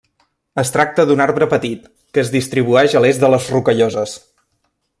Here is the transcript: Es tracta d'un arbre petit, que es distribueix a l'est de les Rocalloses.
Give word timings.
Es 0.61 0.71
tracta 0.75 1.03
d'un 1.09 1.21
arbre 1.25 1.47
petit, 1.51 1.85
que 2.15 2.23
es 2.23 2.31
distribueix 2.37 2.97
a 2.97 3.03
l'est 3.05 3.25
de 3.27 3.31
les 3.35 3.51
Rocalloses. 3.57 4.17